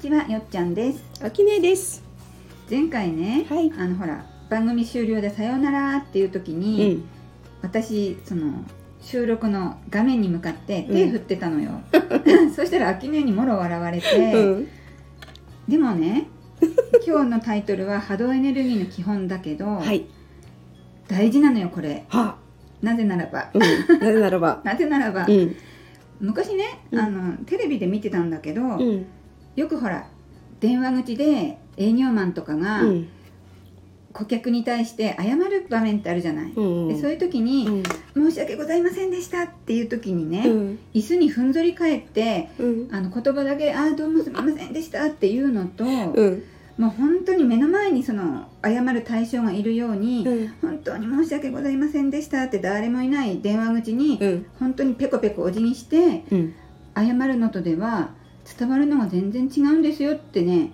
[0.00, 2.02] ちはよっちゃんですあきねです。
[2.70, 7.04] 前回ね、はいあのほら番組終了でさようならっていう時うに、ん。
[7.60, 8.64] 私その
[9.02, 11.82] 収録の画面に向かって手振ってたのよ、
[12.56, 14.68] そしたら秋音にもろ笑われて、うん。
[15.68, 16.28] でもね
[17.06, 20.06] 今日のタイトルは波動エネルギーの基本だけど、はい。
[21.08, 22.36] 大事なのよこれは
[22.80, 23.50] なぜならば。
[23.52, 24.60] なぜならば。
[24.64, 25.54] なぜならば、うん。
[26.20, 29.06] 昔ね、うんあのテレビで見てたんだけど、うん。
[29.56, 30.06] よくほら
[30.60, 33.08] 電話口で営業マンとかがうん。
[34.12, 36.88] 顧客に対して謝る場面ってあるじゃない、うん。
[36.88, 37.82] でそういう時に、
[38.16, 38.30] うん。
[38.30, 40.78] 申し訳ございませんでした」っていう時にね、うん。
[40.92, 42.88] 椅子にふんぞり返ってうん。
[42.90, 46.42] あの言葉だけ「ああどうもすみませんでした」っていうのと、うん。
[46.76, 50.48] もう本当に目の前にその謝る対象がいるように、うん。
[50.60, 54.46] 本当に申し訳ございませんでしたって誰もいない電話口に、うん。
[54.58, 56.54] 本当にペコペコお辞儀してうん。
[56.96, 58.10] 謝るのとでは
[58.58, 60.72] 伝わるのが全然違うんですよってね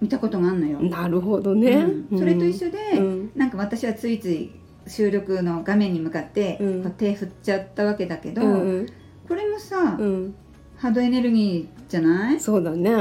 [0.00, 0.80] 見たことがあるのよ。
[0.80, 1.70] なるほどね
[2.10, 2.18] うん。
[2.18, 3.30] それと一緒で、うん。
[3.34, 4.50] なんか私はついつい
[4.86, 6.58] 収録の画面に向かって、
[6.96, 8.86] 手振っちゃったわけだけど、うん。
[9.26, 10.34] これもさ、うん。
[10.76, 12.40] 波動エネルギーじゃない？
[12.40, 12.94] そうだね。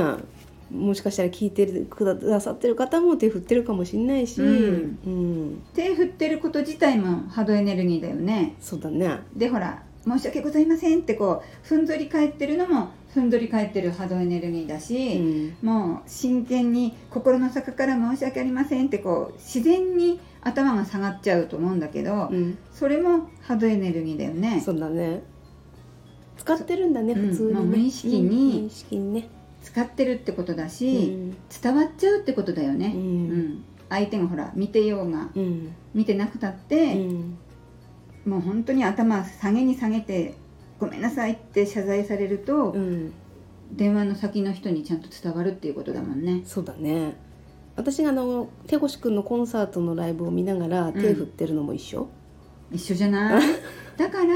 [0.72, 4.42] もしかしたら聞いてくださってる方も手振ってるかもしれないし。
[4.42, 5.61] うんうん。
[5.75, 9.20] 手振ってること自体も波動エネルギーだよねそうだね。
[9.36, 15.55] でほら「申し訳ございません」ってこうふんぞり返ってるのもふんぞり返ってる波動エネルギーだうし、ん。
[15.61, 22.58] もう真剣に心の底から申し訳ありませんってこう自然に頭が下がっちゃうと思うんだけど、うん。
[22.72, 25.23] それも波動エネルギーだよねそうだね。
[26.38, 27.53] 使ってるんだね、うん普通に、ね。
[27.55, 29.30] もう無意識にうん無意識にね。
[29.64, 31.36] 使ってるってことだうし、ん。
[31.61, 33.64] 伝わっちゃうってことだよね、ううんん。
[33.89, 35.69] 相手がほら見てようがうん。
[35.95, 37.38] 見てなくたっうて、ん。
[38.28, 40.36] もう本当に頭下げに下げて
[40.80, 43.14] ごめんなさいって謝罪されると、うん。
[43.70, 46.42] 電話の先の人にちゃんと伝わるっていうことだもんね。
[46.45, 47.15] そうだね。
[47.76, 52.08] 私があの手越くんのコンサートのライブを見ながら手振ってるのも一緒、
[52.71, 53.43] 一緒じゃない？
[53.98, 54.36] だから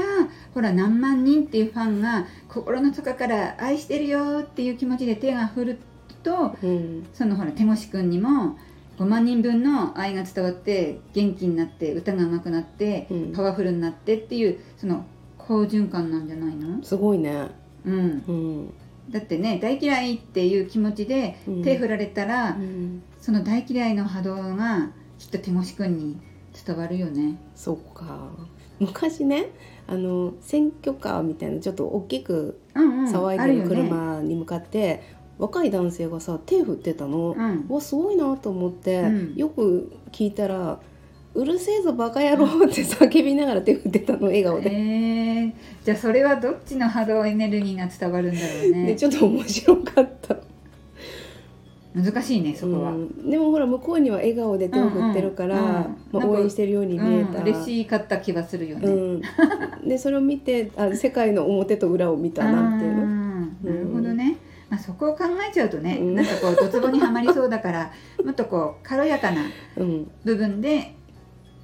[0.52, 5.78] ほら何万人っていうファンが心の底から愛してるよっていう気持ちで手が振る
[6.22, 8.58] とうんそのほら手越くんにも
[9.02, 13.32] 5万人分の愛が伝わって元気になって歌が上手くなってうん。
[13.32, 15.04] パワフルになってっていうその
[15.38, 16.82] 好循環なんじゃないの？
[16.84, 17.48] すごいね。
[17.84, 17.94] うん。
[17.94, 18.74] うん、
[19.10, 21.62] だってね大嫌いっていう気持ちでうん。
[21.64, 26.20] 手振られたら、うん、その大嫌いの波動がきっと手越くんに
[26.64, 27.38] 伝わるよね。
[27.56, 28.30] そうか。
[28.78, 29.50] 昔ね
[29.86, 35.02] あの選挙カーみたいなちょっと大きく騒いでる車に向かって、
[35.42, 37.66] 若い男性がさ手振ってたの、うん。
[37.68, 39.34] わすごいなと思って、うん。
[39.34, 40.78] よく聞いたら
[41.34, 44.70] 「うるせえぞバカ野郎」って叫びながら手振ってたの笑顔で。
[44.70, 44.74] え。
[45.46, 45.52] ー、
[45.84, 50.36] じゃあそれはどっちの波動エネルギーが伝わるんだろうでねちょっと面白かった。
[51.92, 56.22] 難しいねそこは、うん、でもほら向こうには笑顔で手を振ってるから、うんうんうん。
[56.22, 63.22] ま応援してるように見えた、うん、嬉しかった気がするよね、うん、でそれを見てあ世界の表と裏を見たなんていうの、うん
[63.62, 64.00] なるほ
[64.82, 66.14] そこを考えちゃうとね、うん。
[66.14, 67.92] なんかこうドツボにはまりそうだから
[68.24, 69.42] もっとこう軽やかな
[69.76, 70.10] うん。
[70.24, 70.94] 部分で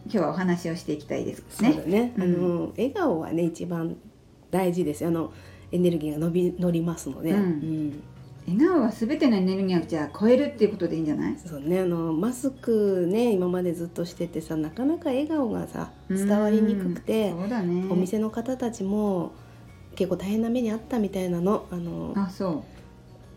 [0.05, 1.83] 今日はお話をしていきたいですね。
[1.87, 2.23] ね、うん。
[2.23, 3.97] あの笑顔はね一番
[4.51, 5.11] 大事ですよ。
[5.11, 5.33] あの
[5.71, 7.35] エネルギーが伸び乗りますので、
[8.47, 11.37] 笑顔は全てのエネルギーをじゃあ超えるっていうことでいいんじゃない？
[11.37, 11.81] そうね。
[11.81, 17.85] あのマスクね今までずっとしててさなかなか笑顔がさ伝わりにくくてうんそうだね。
[17.91, 19.33] お店の方たちも
[19.95, 21.67] 結構大変な目にあったみたいなの。
[21.71, 22.78] あのあそう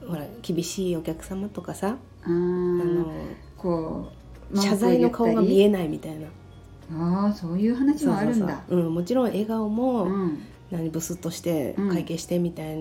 [0.08, 3.12] ほら厳しいお客様とかさあの
[3.58, 4.12] こ
[4.54, 6.28] う謝罪の顔が見ええないみたいな。
[6.94, 8.64] ああそういう話もあるんだ。
[8.68, 10.40] そうん、もちろん笑顔も、うん。
[10.72, 11.90] 何ブスッとしてうん。
[11.90, 12.78] 会計してみたい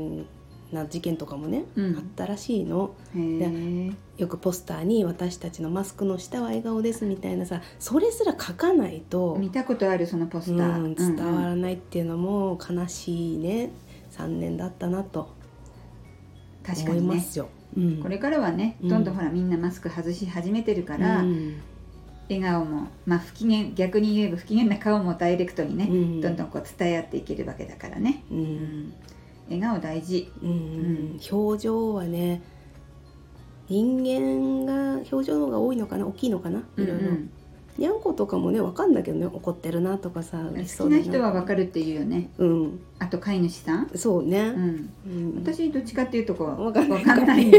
[0.72, 1.97] な事件とかもね、うん。
[1.97, 2.94] あったらしいの。
[4.16, 13.71] よくポスターに「私たちのマスクの下は笑顔です」みたいなさそれすら書かないと、見たことあるそのポスター、うん、伝わらないっていうのも悲しいね。
[14.10, 15.28] 3年だったなと
[16.66, 17.48] 確かにね思いますよ。
[17.77, 18.03] うん。
[18.03, 18.89] これからはねうん。
[18.89, 21.57] どんどんほらみんなマスク外し始めてるから、うん。
[22.28, 26.21] 笑顔もまあ不機嫌逆に言えば不機嫌な顔もダイレクトにね、うん。
[26.21, 28.42] どんどんこう伝え合っていけるわけだからね、ううん。
[28.42, 28.92] ん、
[29.48, 30.33] 笑顔大事。
[30.42, 31.21] うん。
[31.30, 32.42] 表情はね
[33.68, 36.07] 人間が表情の方が多いのかな？
[36.07, 37.30] 大きいのかないろいろ、うん
[37.80, 40.48] にゃんことかもねわかんだけどね怒ってるなとかさうん。
[40.50, 42.30] 嬉しそうだ好きな人はわかるっていうよね。
[42.36, 42.80] うん。
[42.98, 45.34] あと飼い主さん、そうね、うん、うん。
[45.42, 47.04] 私どっちかっていうとこうわかんない。
[47.04, 47.50] わかんない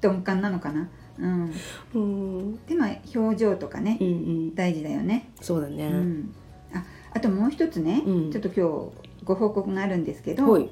[0.00, 1.52] 鈍感なのかな、うん、
[1.94, 2.66] うん。
[2.66, 4.54] でも表情とかね、うんうん。
[4.54, 6.34] 大事だよね、そうだね、うん、
[6.72, 8.30] ああともう一つね、うん。
[8.30, 10.70] ちょっと今日ご報告があるんですけど、ほい。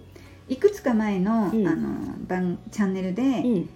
[0.49, 1.67] いくつか前の,、うん。
[1.67, 1.99] あの
[2.29, 3.69] 番チャンネルで、うん。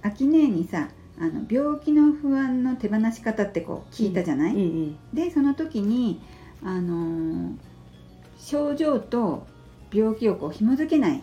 [0.00, 0.88] アキネにさ
[1.18, 4.96] あの病気の不安の手放し方ってこう聞いたじゃない、うんうん。
[5.14, 6.20] でその時に
[6.62, 7.54] あのー
[8.38, 9.46] 症状と
[9.92, 11.22] 病気をこう紐付けないっ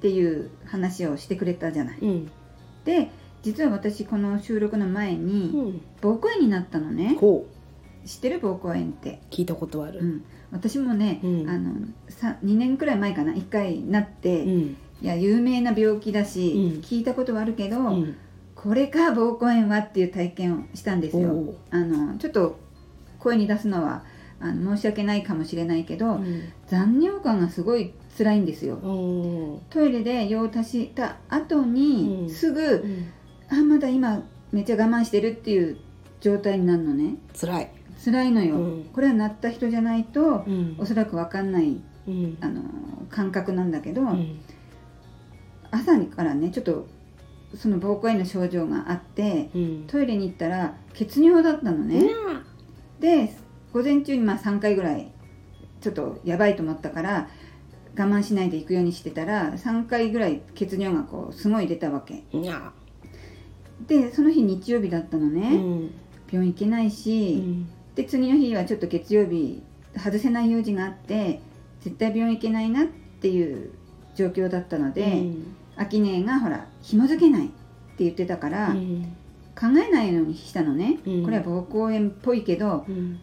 [0.00, 1.98] ていう話をしてくれたじゃない。
[2.00, 2.30] うん。
[2.84, 3.10] で
[3.42, 5.82] 実は私この収録の前うにん。
[6.00, 7.16] 膀胱炎になったのね。
[8.04, 8.40] 知ってる？
[8.40, 10.00] 膀胱炎って、聞いたことある。
[10.00, 11.48] うん、私もね、うん。
[11.48, 11.74] あの
[12.08, 14.76] さ2年くらい前かな？1回なって、いうん。
[15.02, 16.80] や有名な病気だし、うん。
[16.80, 18.16] 聞いたことはあるけど、うん
[18.62, 21.30] これか膀胱炎はっていう体験をしたんですよ。
[21.30, 22.58] おあのちょっと
[23.18, 24.04] 声に出すのは
[24.38, 26.52] あの申し訳ないかもしれないけど、うん。
[26.66, 28.74] 残尿感がすごい辛いんですよ。
[28.76, 29.56] う。
[29.56, 32.30] んトイレで用を足した後に、うん。
[32.30, 33.06] すぐうん。
[33.48, 34.22] あまだ今
[34.52, 35.78] めっちゃ我慢してるっていう
[36.20, 37.16] 状態になるのね。
[37.38, 37.70] 辛い。
[38.04, 38.84] 辛いのよ、うん。
[38.92, 40.76] これはなった人じゃないとうん。
[40.78, 42.36] おそらく分かんないうん。
[42.42, 42.62] あの
[43.08, 44.38] 感覚なんだけど、うん。
[45.70, 46.86] 朝からねちょっと
[47.56, 49.84] その膀胱炎の症状があってうん。
[49.86, 52.10] トイレに行ったら血尿だったのね、
[53.00, 53.34] で
[53.72, 55.10] 午前中にまあ3回ぐらい
[55.80, 57.28] ちょっとやばいと思ったから
[57.96, 62.24] 我慢しないで行くようにしてたら3回ぐらい血尿がこうすごい出たわけ。
[63.86, 65.90] でその日日曜日だったのうね、ん。
[66.30, 67.68] 病院行けないうし、ん。
[67.94, 69.62] で次の日はちょっと月曜日
[69.96, 71.40] 外せない用事があって
[71.80, 73.72] 絶対病院行けないなっていう
[74.14, 77.48] 状況だったので、うんアキネがほら紐付けないっ
[77.96, 79.16] て言ってたから、うん。
[79.58, 81.24] 考えないようにしたのね、うん。
[81.24, 83.18] これは膀胱炎っぽいけどうん。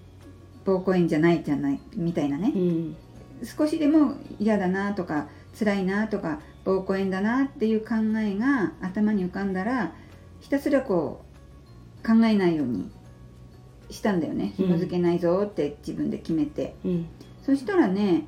[0.65, 2.95] 膀胱炎じゃないじゃないみたいなね、うん。
[3.43, 5.27] 少しでも嫌だなとか
[5.57, 9.93] 辛いなとか膀胱炎だなっていう考えが頭に浮かんだら
[10.41, 11.23] ひたすらこ
[12.03, 12.91] う考えないように
[13.89, 14.55] したんだよね。
[14.59, 14.65] うん。
[14.65, 17.07] 紐付けないぞって自分で決めて、うん。
[17.43, 18.25] そしたらね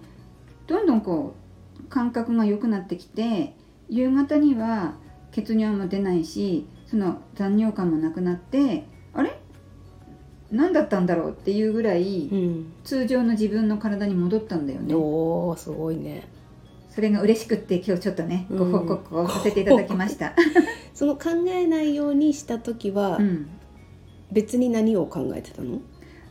[0.68, 1.34] どんどんこ
[1.80, 3.56] う感覚が良くなってきて
[3.90, 4.94] 夕方には
[5.32, 9.40] 血尿も出ないしその残尿感もなくなってあれ？
[10.52, 12.74] 何だったんだろうっていうぐらいうん。
[12.84, 14.96] 通常の自分の体に戻ったんだよね。
[14.96, 16.28] おーすごいね。
[16.90, 18.72] それが嬉しくって今日ちょっとねごうん。
[18.72, 20.34] 報告をさせていただきました。
[20.96, 23.48] その考えないようにした時はうん、
[24.32, 25.82] 別に何を考えてたの？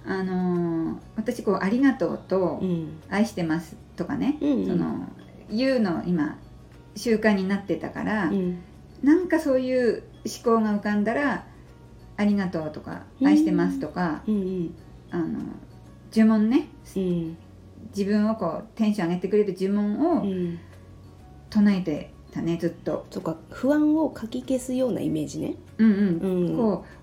[0.05, 4.67] あのー私こう「ありがとう」とうん「愛してます」とかね、うん。
[4.67, 5.07] その
[5.51, 6.39] 言うの今
[6.99, 8.59] 習慣になってたから、うん。
[9.03, 11.47] なんかそういう思考が浮かんだら
[12.17, 14.75] 「ありがとう」とか「愛してます」とか、うん
[15.11, 15.39] あの
[16.13, 16.69] 呪文ね。
[16.97, 17.37] うん。
[17.97, 20.59] 自分をこうテンション上げてくれる呪文をうん。
[21.49, 23.07] 唱えてたねずっと。
[23.11, 23.37] とか。
[23.51, 25.55] 不安をかき消すようなイメージね。
[25.79, 26.49] うんうん。
[26.49, 26.57] うん。
[26.57, 26.99] こう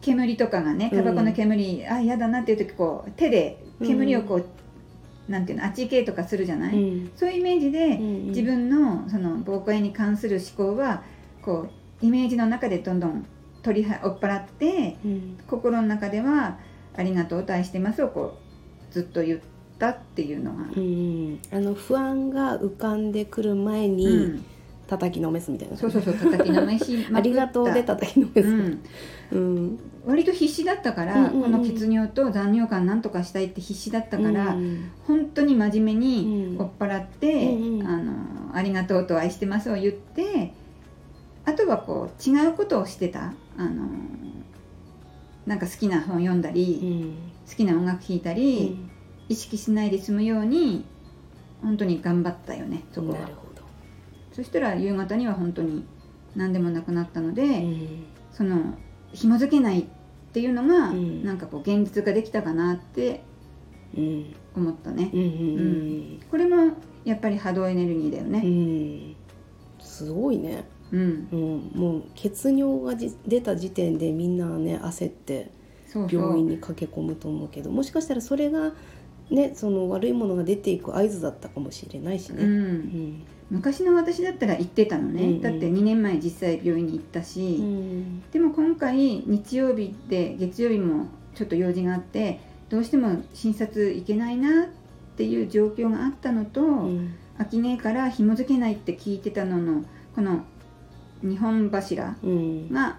[0.00, 4.46] 煙とかがねタバコの煙、あ嫌だなっていう時こう手で煙をこう、
[5.28, 7.10] なんていうのあっち行けとかするじゃない、うん。
[7.16, 11.02] そういうイメージで、うん自分のその膀胱炎に関する思考は
[11.42, 11.68] こ
[12.02, 13.26] うイメージの中でどんどん
[13.62, 15.38] 取りは追っ払ってうん。
[15.46, 16.58] 心の中では
[16.96, 18.38] 「ありがとう」と「愛してます」をこ
[18.90, 19.40] うずっと言っ
[19.78, 24.44] たっていうのが、うんあの不安が浮かんでくる前うに
[24.86, 25.76] ん叩きのめすみたいな。
[25.76, 27.06] そうそうそう叩きのめし。
[27.12, 28.48] ありがとうで叩きのめす。
[28.48, 28.80] うん、
[29.32, 29.78] うん。
[30.06, 31.42] 割と必死だったから、うんうんうん。
[31.42, 36.60] この血尿と残尿感なんとかしたいって必死だったから、うん本当に真面目にうん。
[36.60, 37.86] 追っ払って、うんうん。
[37.86, 38.12] あの
[38.54, 40.52] 「ありがとう」と「愛してます」を言って
[41.44, 43.88] あとはこう違うことをしてたあの
[45.46, 47.14] なんか好きな本読んだうり、ん。
[47.48, 48.76] 好きな音楽弾いたり、
[49.28, 50.84] 意識しないで済むように
[51.62, 53.20] 本当に頑張ったよねそこは。
[53.20, 53.45] なるほど
[54.36, 55.82] そしたら夕方には本当に
[56.36, 58.04] 何でもなくなったので、うん。
[58.30, 58.74] その
[59.14, 59.84] 紐付けないっ
[60.34, 61.24] ていうのが、うん。
[61.24, 63.22] なんかこう現実化できたかなって
[63.96, 64.34] うん。
[64.54, 66.74] 思ったね、うんうんこれも
[67.04, 69.16] やっぱり波動エネルギーだようねん。
[69.80, 70.64] すごいね。
[70.92, 71.80] うん、うん。
[71.80, 75.50] もう血尿がじ出た時点でみんなね焦って
[76.10, 78.74] 病院に駆け込むと思うけどもしかしたらそれが
[79.30, 82.44] ねその悪いものが出ていく合図だったかもしれないしう、ね。
[82.44, 82.74] うん。
[82.74, 83.22] ん。
[83.50, 85.30] 昔の私だったら行ってたのね、うん。
[85.30, 88.22] うんだって2年前実際病院に行ったし、うん。
[88.30, 94.66] でも今回日曜日で月曜日もちょっと用事があってどうしても診察行けないなっ
[95.16, 97.14] ていう状況があったのと、うん。
[97.38, 100.44] 秋音から紐付けないって聞いてたののこの
[101.24, 102.72] 2本柱うん。
[102.72, 102.98] が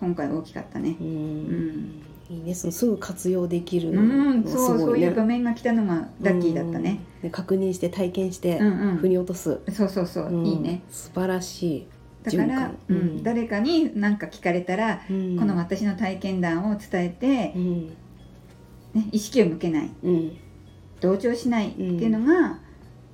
[0.00, 0.96] 今回大きかったね。
[1.00, 1.04] う。
[1.04, 2.54] うんん、いいね。
[2.54, 7.00] そのすぐ活用できるのうん、すそうそうごいねいう場面が来たのがラッキーだったね。
[7.16, 7.22] うん。
[7.22, 8.96] で確認して体験してうんうん。
[8.96, 10.46] 腑に落とす、そうそうそう、うん。
[10.46, 10.82] いいね。
[10.90, 11.86] 素晴らしい。
[12.22, 12.96] だからうん。
[12.96, 15.36] うん誰かに何か聞かれたら、うん。
[15.38, 17.88] この私の体験談を伝えてう、ん。
[18.94, 19.90] ね、意識を向けない。
[20.02, 20.36] うん。
[21.00, 22.58] 同調しないっていうのが、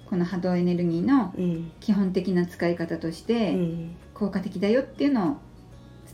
[0.09, 1.73] この波動エネルギーのうん。
[1.81, 3.97] 基本的な使い方として、うん。
[4.15, 5.37] 効果的だよっていうのを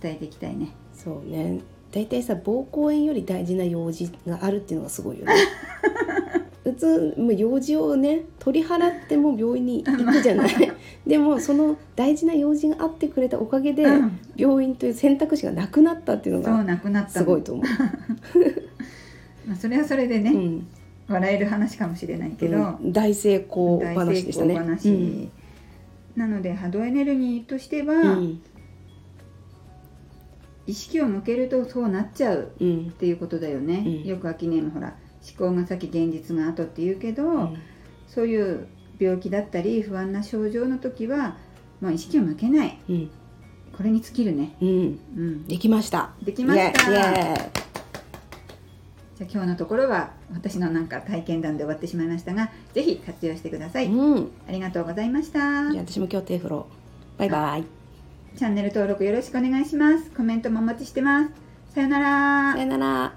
[0.01, 0.71] 伝えていきたいね。
[0.95, 1.61] そうね
[1.97, 5.33] 大体さ膀胱炎より大事な用事があるっていうのがすごいよね。
[6.63, 10.51] 普通もう用事をね取り払っても病院に行くじゃない。
[11.07, 14.19] でもその大事な用事があってくれたおかげで、うん。
[14.37, 17.25] 病院という選択肢がなくなったっていうのがなくなったの。
[17.25, 17.65] すごいと思う、
[19.49, 20.67] まあ、それはそれでね、うん。
[21.09, 22.93] 笑える話かもしれないけど、うん。
[22.93, 24.61] 大成功大話でしたね。
[26.15, 28.43] なので波動エネルギーとしては、うん
[30.67, 32.87] 意識を向けるとそうなっちゃううん。
[32.89, 34.05] っていうことだよね、うん。
[34.05, 37.57] よく秋音もほら思考が先現実が後って言うけど、うん。
[38.09, 38.67] そういう
[38.99, 41.37] 病気だったり不安な症状の時は、
[41.81, 42.79] まあ、意識を向けない。
[42.89, 43.11] うん。
[43.77, 44.69] これに尽きるね、うん。
[44.69, 44.73] う
[45.21, 46.11] ん、できました。
[46.23, 46.91] できました。
[46.91, 53.91] じゃあ今日のところは私のなんか体験談で終わってしまいましたがぜひ活用してください、
[54.49, 55.73] ありがとうございました。
[55.73, 56.67] じゃあ私も今日手振ろ
[57.17, 57.19] う。
[57.19, 57.76] バイバイ
[58.37, 60.11] チャンネル登録よろしくお願いします。
[60.11, 61.31] コメントもお待ちしてます。
[61.75, 62.53] さよなら。
[62.53, 63.16] さよなら。